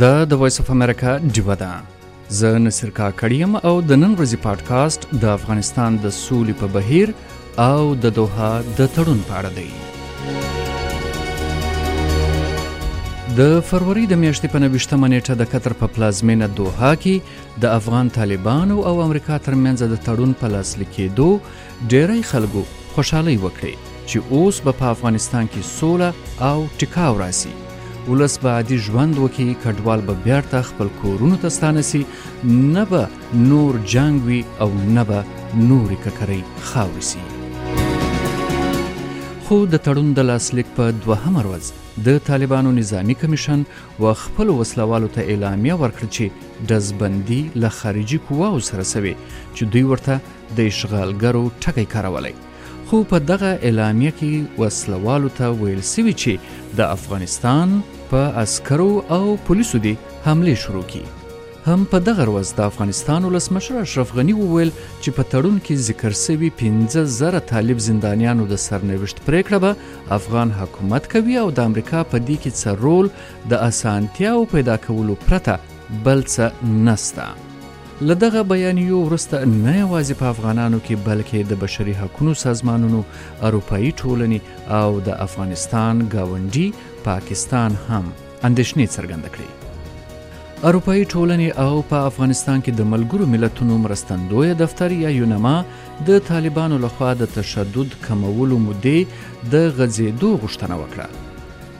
[0.00, 1.72] د د وایس اف امریکا جیبه ده
[2.38, 7.08] زه نصیر کاکړیم او د نن ورځې پادکاست د افغانستان د سولې په بهیر
[7.68, 9.70] او د دوها د تړون په اړه دی
[13.38, 17.16] د فروری د میاشتې په 19مه نیټه د قطر په پلازمینه دوها کې
[17.64, 21.28] د افغان طالبانو او امریکا ترمنځ د تړون په لاسلیک کېدو
[21.94, 22.62] ډیری خلکو
[22.98, 23.72] خوشحالي وکړه
[24.08, 26.10] چې اوس په افغانستان کې سوله
[26.50, 27.54] او ټکاو راسي
[28.08, 32.06] ولس به عادي ژوند وکي کډوال به بیرته خپل کورونو ته ستانه سي
[32.44, 35.24] نه به نور جنگ وي او نه به
[35.54, 37.18] نورې ککرۍ خاورې سي
[39.48, 43.62] خو د تړون د لاسلیک په دوهمه ورځ د طالبانو نظامی کمیشن
[44.00, 49.14] و خپل وسلوالو ته اعلامیه ورکړه چې دزبندي له خارجي قواو سره سوي
[49.54, 50.20] چې دوی ورته
[50.58, 52.32] د اشغالګرو ټکی کارولی
[52.88, 57.78] خو په دغه اعلامیه کې وسلوالو ته ویل سوي چې د افغانستان
[58.10, 61.02] په عسکرو او پولیسو دي حمله شروع کی
[61.68, 64.70] هم په دغه ورځ د افغانستان ولسمشر اشرف غنی وویل
[65.02, 70.54] چې په تړون کې ذکر شوی 15 زره طالب زندانیانو د سرنوشت پریکړه به افغان
[70.60, 73.10] حکومت کوي او د امریکا په دې کې څه رول
[73.54, 75.58] د اسانتیاو پیدا کولو پرته
[76.06, 77.26] بل څه نسته
[78.02, 83.00] لدغه بیانیو ورسته نه یوازې په افغانانو کې بلکې د بشري حقوقو سازمانونو
[83.48, 84.40] اروپאי ټولنې
[84.80, 86.66] او د افغانستان گاونډي
[87.08, 88.10] پاکستان هم
[88.48, 95.14] اندېښنې څرګند کړې اروپאי ټولنې او په افغانستان کې د ملګرو ملتونو مرستندوی دفتر یا
[95.20, 95.56] یونما
[96.10, 101.25] د طالبانو لخوا د تشدد کمولو مودې د غځېدو غوښتنه وکړه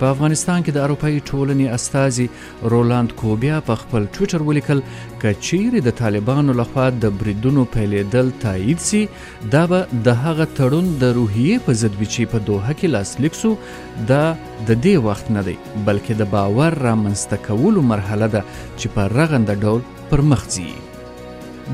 [0.00, 2.26] په افغانستان کې د اروپאי ټولنې استازي
[2.72, 4.80] رولاند کوبیا په خپل ټوئیټر ولیکل
[5.22, 9.02] کچیر د طالبانو لخوا د بریدونو پیلېدل تایید سي
[9.54, 13.54] دا به د هغه تړون د روحیه په ضد وچی په دوه کې لاسلیک سو
[14.12, 14.22] دا
[14.68, 18.44] د دې وخت نه دی بلکې د باور رامنځته کولو مرحله ده
[18.78, 20.68] چې په رغنده ډول پر مخ ځي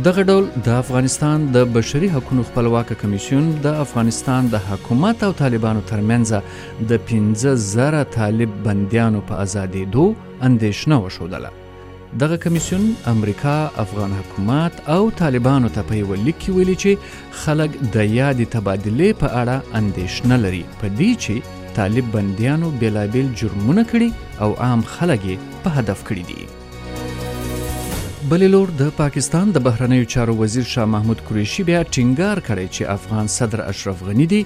[0.05, 5.81] دغه ډول د افغانستان د بشري حقوقو خپلواک کمیسیون د افغانستان د حکومت او طالبانو
[5.91, 6.29] ترمنځ
[6.93, 10.05] د 15000 طالب بنديانو په ازادي دو
[10.49, 11.51] اندیشنه وشودله
[12.23, 17.77] دغه کمیسیون امریکا افغان حکومت او طالبانو ته په یو لیک کې ویلي چې خلک
[17.83, 24.43] د یادې تبادله په اړه اندیشنه لري په دې چې طالب بنديانو بلابل جرمونه کړي
[24.47, 26.61] او عام خلک په هدف کړي دي
[28.31, 32.91] بلې لور د پاکستان د بهرنیو چارو وزیر شاه محمود قریشي بیا ټینګار کړی چې
[32.95, 34.37] افغان صدر اشرف غنی دی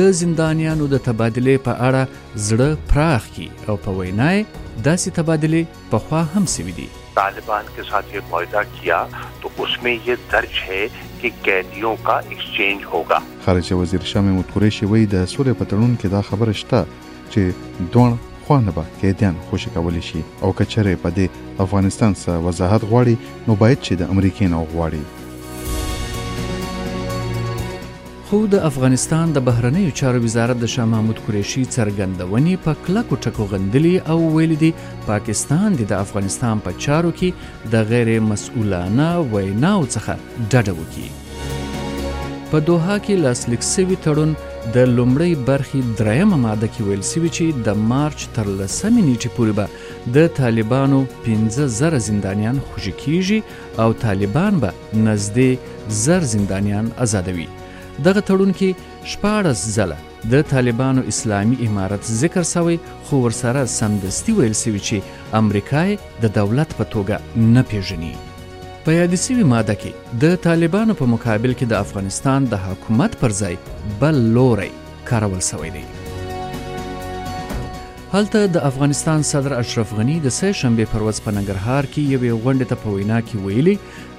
[0.00, 6.02] د زندانیانو د تبادلې په اړه زړه پراخ کی او په وینای داسې تبادلې په
[6.08, 6.84] خوا هم سوي دي
[7.18, 8.98] طالبان के साथ ये معاہदा किया
[9.44, 10.82] तो उसमें ये दर्ज है
[11.22, 15.96] कि कैदियों का एक्सचेंज होगा خارجه وزیر شاه محمود قریشي وایي د سولې په تړون
[15.96, 16.84] کې دا خبره شته
[17.36, 21.28] چې دوه خوانه به قیدیان خوشي کولی شي او کچره په دې
[21.62, 23.16] افغانستان سره وضاحت غواړي
[23.48, 25.02] نو باید چې د امریکای نه غواړي
[28.30, 33.44] خو د افغانستان د بهرنیو چارو وزارت د شاه محمود قریشي څرګندونې په کلکو ټکو
[33.52, 34.72] غندلي او ویل دي
[35.06, 40.16] پاکستان د افغانستان په چارو کې د غیر مسؤلانه ویناو څخه
[40.50, 41.10] ډډه وکړي
[42.50, 47.44] په دوحه کې لاسلیک شوی تړون د لومړۍ برخې درېمه ماده کې ویل سوي چې
[47.68, 49.66] د مارچ تر لسمې نیټې پورې به
[50.16, 53.38] د طالبانو 15000 زندانیان خوشی کیږي
[53.82, 54.70] او طالبان به
[55.06, 55.50] نزدې
[56.04, 57.46] زر زندانیان آزادوي
[58.06, 58.70] دغه تړون کې
[59.14, 59.98] شپاړس ځله
[60.32, 66.76] د طالبانو اسلامی امارت ذکر سوی خو ورسره سمدستي ویل سوي چې امریکای د دولت
[66.80, 68.14] په توګه نه پیژني
[68.84, 73.34] په یاد سوي ماده کې د طالبانو په مقابل کې د افغانستان د حکومت پر
[73.40, 73.56] ځای
[74.00, 74.70] بل لوري
[75.10, 75.82] کارول شوی دی
[78.14, 82.32] هلته د افغانستان صدر اشرف غنی د سه شنبه پر ورځ په ننګرهار کې یوې
[82.44, 83.76] غونډې ته په وینا کې ویلي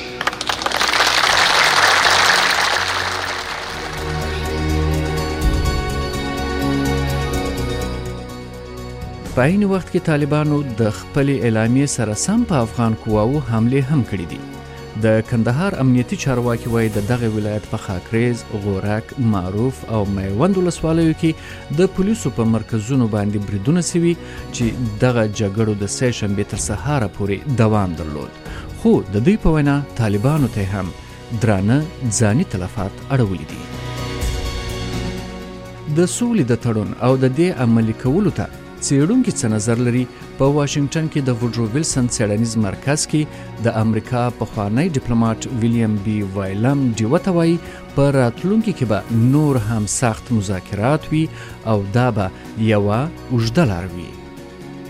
[9.35, 14.05] په عین وخت کې طالبانو د خپل اعلامیې سره سم په افغان قواو حمله هم
[14.11, 14.41] کړې دي
[15.03, 21.15] د کندهار امنیتي چارواکي وایي د دغه ولایت په خاکریز، غورک، معروف او میوند ولسوالیو
[21.23, 21.31] کې
[21.81, 24.65] د پولیسو په مرکزونو باندې بریدونه سوي چې
[25.05, 28.33] دغه جګړو د سې شنبې تر سهاره پورې دوام درلود
[28.83, 30.89] خو د دوی په وینا طالبانو ته هم
[31.43, 31.79] درانه
[32.21, 38.47] ځاني تلفات اړولي دي د سولې د تړون او د دې عملي کولو ته
[38.87, 40.05] څېړونکي څه نظر لري
[40.39, 43.23] په واشنگټن کې د وډرو ویلسن څېړنیز مرکز کې
[43.67, 47.53] د امریکا په خوانی ډیپلوماټ ویلیام بي وایلم دیوته وای
[47.95, 51.25] په راتلونکي کې به نور هم سخت مذاکرات وي
[51.75, 52.27] او دا به
[52.73, 54.11] یو اوږده لار وي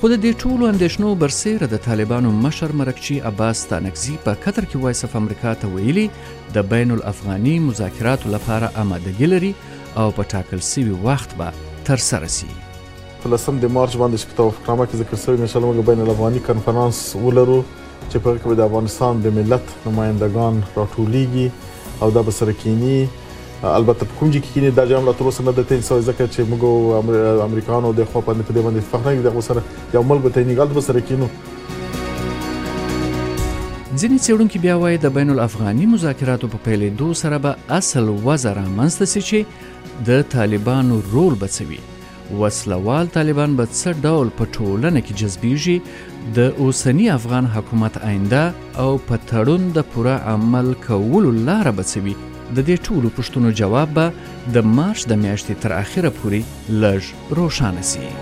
[0.00, 4.84] خو د دې ټولو اندېښنو برسېره د طالبانو مشر مرکچی عباس تانکزی په قطر کې
[4.86, 6.04] وایس اف امریکا ته ویلي
[6.56, 9.54] د بین الافغاني مذاکراتو لپاره آمادګي لري
[10.00, 11.48] او په ټاکل سوي وخت به
[11.88, 12.50] تر سره شي
[13.24, 15.86] په لسم د مارچ باندې چې په توافقنامه کې ذکر شوی ان شاء الله موږ
[15.90, 17.58] بین الافغاني کنفرانس ولرو
[18.10, 21.46] چې په کې د افغانستان د ملت نمائندگان راټولیږي
[22.04, 25.54] او دا به سره کینی البته کوم چې کینه دا جام لا تر اوسه نه
[25.60, 29.28] د تین سوي ځکه چې موږ امریکانو د خو په دې باندې فخر نه کوي
[29.32, 29.62] د سره
[29.98, 31.28] یو ملک ته نه غلط بسره کینو
[34.00, 39.06] ځینې څېړونکو بیا وایي د بین الافغاني مذاکراتو په پیلېدو سره به اصل وضع رامنځته
[39.16, 39.38] شي چې
[40.08, 41.80] د طالبانو رول به څه وي
[42.42, 45.76] وسلوال طالبان به څه ډول په ټولنه کې جذبیږي
[46.40, 48.44] د اوسنی افغان حکومت آینده
[48.84, 53.48] او په تړون د پوره عمل کولو لاره به څه وي د دې ټولو پوښتنو
[53.64, 54.12] جواب به
[54.54, 57.02] د مارچ د میاشتې تر اخره پورې لږ
[57.42, 58.16] روښانه شي